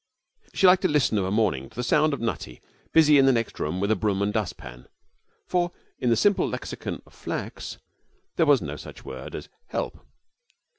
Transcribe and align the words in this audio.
She 0.55 0.65
liked 0.65 0.81
to 0.81 0.87
listen 0.87 1.19
of 1.19 1.25
a 1.25 1.29
morning 1.31 1.69
to 1.69 1.75
the 1.75 1.83
sound 1.83 2.11
of 2.11 2.19
Nutty 2.19 2.59
busy 2.91 3.19
in 3.19 3.27
the 3.27 3.31
next 3.31 3.59
room 3.59 3.79
with 3.79 3.91
a 3.91 3.95
broom 3.95 4.23
and 4.23 4.31
a 4.31 4.33
dustpan, 4.33 4.87
for 5.47 5.71
in 5.99 6.09
the 6.09 6.15
simple 6.17 6.49
lexicon 6.49 7.03
of 7.05 7.13
Flack's 7.13 7.77
there 8.35 8.47
was 8.47 8.63
no 8.63 8.77
such 8.77 9.05
word 9.05 9.35
as 9.35 9.47
'help'. 9.67 9.99